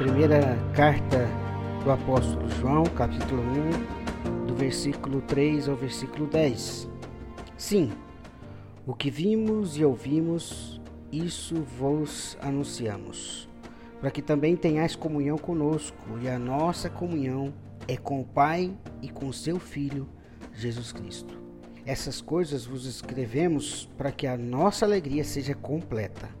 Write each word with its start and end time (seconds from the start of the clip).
Primeira 0.00 0.56
carta 0.74 1.28
do 1.84 1.90
apóstolo 1.90 2.48
João, 2.52 2.84
capítulo 2.84 3.42
1, 4.22 4.46
do 4.46 4.54
versículo 4.54 5.20
3 5.20 5.68
ao 5.68 5.76
versículo 5.76 6.26
10. 6.26 6.88
Sim, 7.58 7.92
o 8.86 8.94
que 8.94 9.10
vimos 9.10 9.76
e 9.76 9.84
ouvimos, 9.84 10.80
isso 11.12 11.56
vos 11.78 12.34
anunciamos, 12.40 13.46
para 14.00 14.10
que 14.10 14.22
também 14.22 14.56
tenhais 14.56 14.96
comunhão 14.96 15.36
conosco, 15.36 16.18
e 16.22 16.30
a 16.30 16.38
nossa 16.38 16.88
comunhão 16.88 17.52
é 17.86 17.98
com 17.98 18.22
o 18.22 18.24
Pai 18.24 18.74
e 19.02 19.08
com 19.10 19.30
seu 19.34 19.60
Filho, 19.60 20.08
Jesus 20.54 20.92
Cristo. 20.92 21.38
Essas 21.84 22.22
coisas 22.22 22.64
vos 22.64 22.86
escrevemos 22.86 23.84
para 23.98 24.10
que 24.10 24.26
a 24.26 24.38
nossa 24.38 24.86
alegria 24.86 25.24
seja 25.24 25.54
completa. 25.54 26.39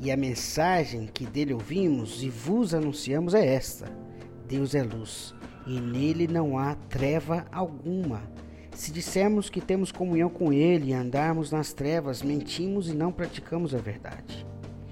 E 0.00 0.12
a 0.12 0.16
mensagem 0.16 1.06
que 1.06 1.26
dele 1.26 1.52
ouvimos 1.52 2.22
e 2.22 2.30
vos 2.30 2.72
anunciamos 2.72 3.34
é 3.34 3.44
esta: 3.44 3.90
Deus 4.46 4.74
é 4.74 4.82
luz, 4.82 5.34
e 5.66 5.80
nele 5.80 6.28
não 6.28 6.56
há 6.56 6.74
treva 6.74 7.46
alguma. 7.50 8.22
Se 8.72 8.92
dissermos 8.92 9.50
que 9.50 9.60
temos 9.60 9.90
comunhão 9.90 10.30
com 10.30 10.52
ele 10.52 10.90
e 10.90 10.94
andarmos 10.94 11.50
nas 11.50 11.72
trevas, 11.72 12.22
mentimos 12.22 12.88
e 12.88 12.94
não 12.94 13.10
praticamos 13.10 13.74
a 13.74 13.78
verdade. 13.78 14.46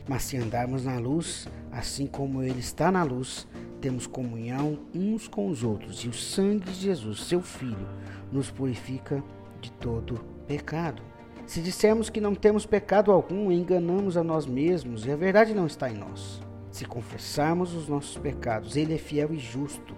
Mas 0.09 0.25
se 0.25 0.37
andarmos 0.37 0.85
na 0.85 0.99
luz, 0.99 1.47
assim 1.71 2.07
como 2.07 2.43
ele 2.43 2.59
está 2.59 2.91
na 2.91 3.05
luz, 3.05 3.47
temos 3.81 4.07
comunhão 4.07 4.81
uns 4.93 5.29
com 5.29 5.49
os 5.49 5.63
outros, 5.63 6.05
e 6.05 6.09
o 6.09 6.13
sangue 6.13 6.71
de 6.71 6.81
Jesus, 6.81 7.23
seu 7.25 7.41
Filho, 7.41 7.89
nos 8.33 8.51
purifica 8.51 9.23
de 9.61 9.71
todo 9.73 10.21
pecado. 10.49 11.03
Se 11.47 11.61
dissermos 11.61 12.11
que 12.11 12.21
não 12.21 12.35
temos 12.35 12.67
pecado 12.67 13.13
algum, 13.13 13.53
enganamos 13.53 14.17
a 14.17 14.25
nós 14.25 14.47
mesmos 14.47 15.07
e 15.07 15.13
a 15.13 15.17
verdade 15.17 15.55
não 15.55 15.67
está 15.67 15.89
em 15.89 15.97
nós. 15.97 16.43
Se 16.73 16.85
confessarmos 16.85 17.73
os 17.73 17.89
nossos 17.89 18.19
pecados, 18.19 18.77
Ele 18.77 18.95
é 18.95 18.99
fiel 18.99 19.33
e 19.33 19.39
justo 19.39 19.97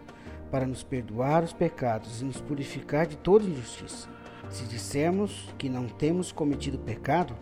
para 0.50 0.66
nos 0.66 0.82
perdoar 0.82 1.42
os 1.42 1.54
pecados 1.54 2.20
e 2.20 2.24
nos 2.24 2.40
purificar 2.40 3.06
de 3.06 3.16
toda 3.16 3.46
injustiça. 3.46 4.08
Se 4.50 4.64
dissermos 4.64 5.52
que 5.56 5.70
não 5.70 5.88
temos 5.88 6.30
cometido 6.30 6.78
pecado, 6.78 7.34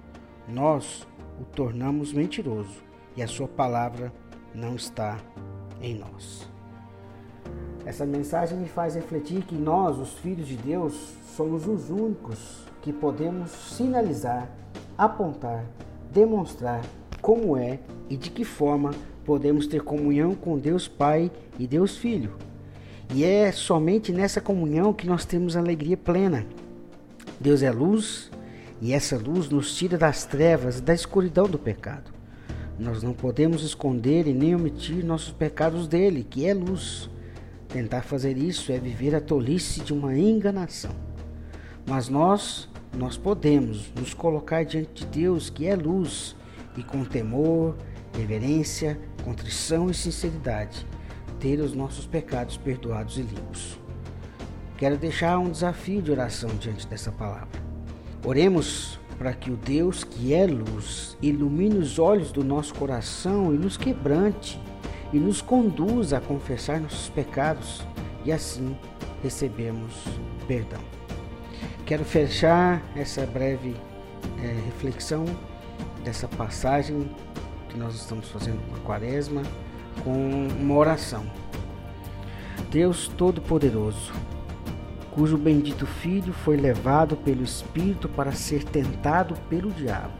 nós 0.49 1.07
o 1.41 1.45
tornamos 1.45 2.13
mentiroso 2.13 2.83
e 3.17 3.23
a 3.23 3.29
Sua 3.29 3.49
palavra 3.49 4.13
não 4.55 4.77
está 4.77 5.19
em 5.81 5.95
nós. 5.97 6.56
Essa 7.87 8.05
mensagem 8.05 8.59
me 8.59 8.67
faz 8.67 8.97
refletir 8.97 9.45
que 9.45 9.55
nós, 9.55 9.97
os 9.97 10.15
filhos 10.15 10.49
de 10.49 10.57
Deus, 10.57 10.93
somos 11.37 11.69
os 11.69 11.89
únicos 11.89 12.65
que 12.83 12.93
podemos 12.93 13.49
sinalizar, 13.53 14.51
apontar, 14.99 15.65
demonstrar 16.13 16.85
como 17.23 17.57
é 17.57 17.79
e 18.11 18.17
de 18.17 18.29
que 18.29 18.45
forma 18.45 18.91
podemos 19.25 19.69
ter 19.69 19.83
comunhão 19.83 20.35
com 20.35 20.59
Deus 20.59 20.89
Pai 20.89 21.31
e 21.61 21.67
Deus 21.67 21.97
Filho. 21.97 22.33
E 23.15 23.23
é 23.23 23.53
somente 23.53 24.13
nessa 24.13 24.41
comunhão 24.41 24.93
que 24.93 25.07
nós 25.07 25.25
temos 25.25 25.57
alegria 25.57 25.97
plena. 25.97 26.45
Deus 27.39 27.63
é 27.63 27.71
luz 27.71 28.33
e 28.83 28.93
essa 28.93 29.17
luz 29.17 29.49
nos 29.49 29.77
tira 29.77 29.97
das 29.97 30.25
trevas, 30.25 30.81
da 30.81 30.93
escuridão 30.93 31.47
do 31.47 31.59
pecado. 31.59 32.11
Nós 32.81 33.01
não 33.01 33.13
podemos 33.13 33.63
esconder 33.63 34.27
e 34.27 34.35
nem 34.35 34.57
omitir 34.57 35.05
nossos 35.05 35.31
pecados 35.31 35.87
dele, 35.87 36.27
que 36.29 36.45
é 36.45 36.53
luz. 36.53 37.09
Tentar 37.69 38.03
fazer 38.03 38.37
isso 38.37 38.73
é 38.73 38.79
viver 38.79 39.15
a 39.15 39.21
tolice 39.21 39.81
de 39.81 39.93
uma 39.93 40.17
enganação. 40.17 40.93
Mas 41.87 42.09
nós 42.09 42.69
nós 42.97 43.19
podemos 43.19 43.93
nos 43.95 44.15
colocar 44.15 44.65
diante 44.65 45.05
de 45.05 45.21
Deus, 45.21 45.51
que 45.51 45.67
é 45.67 45.77
luz, 45.77 46.35
e 46.77 46.83
com 46.83 47.05
temor, 47.05 47.77
reverência, 48.17 48.99
contrição 49.23 49.91
e 49.91 49.95
sinceridade, 49.95 50.87
ter 51.39 51.61
os 51.61 51.75
nossos 51.75 52.07
pecados 52.07 52.57
perdoados 52.57 53.19
e 53.19 53.23
limpos. 53.23 53.79
Quero 54.79 54.97
deixar 54.97 55.39
um 55.39 55.51
desafio 55.51 56.01
de 56.01 56.11
oração 56.11 56.49
diante 56.57 56.87
dessa 56.87 57.13
palavra. 57.13 57.61
Oremos 58.25 58.99
para 59.19 59.33
que 59.33 59.51
o 59.51 59.57
Deus 59.57 60.03
que 60.03 60.33
é 60.33 60.47
luz 60.47 61.17
ilumine 61.21 61.79
os 61.79 61.99
olhos 61.99 62.33
do 62.33 62.43
nosso 62.43 62.75
coração 62.75 63.55
e 63.55 63.59
nos 63.59 63.77
quebrante 63.77 64.61
e 65.13 65.19
nos 65.19 65.41
conduza 65.41 66.19
a 66.19 66.21
confessar 66.21 66.81
nossos 66.81 67.09
pecados 67.09 67.87
e 68.25 68.33
assim 68.33 68.77
recebemos 69.23 70.05
perdão. 70.47 70.81
Quero 71.85 72.05
fechar 72.05 72.83
essa 72.97 73.25
breve 73.27 73.77
é, 74.43 74.47
reflexão 74.67 75.25
dessa 76.05 76.27
passagem 76.27 77.09
que 77.69 77.79
nós 77.79 77.95
estamos 77.95 78.29
fazendo 78.29 78.61
com 78.69 78.77
a 78.77 78.81
quaresma 78.81 79.43
com 80.03 80.49
uma 80.61 80.75
oração. 80.75 81.25
Deus 82.71 83.09
Todo-Poderoso, 83.09 84.13
cujo 85.13 85.37
bendito 85.37 85.87
Filho 85.87 86.33
foi 86.33 86.57
levado 86.57 87.17
pelo 87.17 87.43
Espírito 87.43 88.09
para 88.09 88.33
ser 88.33 88.65
tentado 88.65 89.35
pelo 89.49 89.71
diabo, 89.71 90.13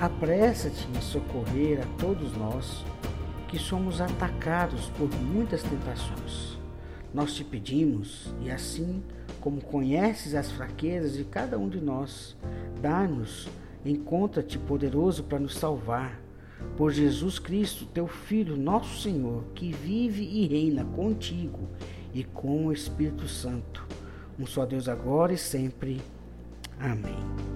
apressa-te 0.00 0.86
em 0.94 1.00
socorrer 1.00 1.80
a 1.80 1.86
todos 1.98 2.36
nós 2.36 2.84
que 3.54 3.60
somos 3.60 4.00
atacados 4.00 4.90
por 4.98 5.08
muitas 5.14 5.62
tentações. 5.62 6.58
Nós 7.14 7.34
te 7.34 7.44
pedimos 7.44 8.34
e 8.40 8.50
assim 8.50 9.00
como 9.40 9.62
conheces 9.62 10.34
as 10.34 10.50
fraquezas 10.50 11.12
de 11.12 11.22
cada 11.22 11.56
um 11.56 11.68
de 11.68 11.80
nós, 11.80 12.36
dá-nos, 12.82 13.48
encontra-te 13.84 14.58
poderoso 14.58 15.22
para 15.22 15.38
nos 15.38 15.54
salvar. 15.54 16.20
Por 16.76 16.90
Jesus 16.90 17.38
Cristo, 17.38 17.86
teu 17.86 18.08
Filho, 18.08 18.56
nosso 18.56 19.00
Senhor, 19.00 19.44
que 19.54 19.70
vive 19.70 20.24
e 20.24 20.48
reina 20.48 20.84
contigo 20.84 21.68
e 22.12 22.24
com 22.24 22.66
o 22.66 22.72
Espírito 22.72 23.28
Santo, 23.28 23.86
um 24.36 24.46
só 24.46 24.66
Deus 24.66 24.88
agora 24.88 25.32
e 25.32 25.38
sempre. 25.38 26.00
Amém. 26.80 27.53